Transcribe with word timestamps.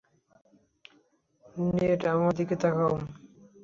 Net, 1.69 2.01
আমার 2.13 2.31
দিকে 2.37 2.55
তাকাও। 2.61 2.93